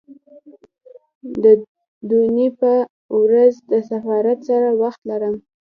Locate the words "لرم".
5.09-5.35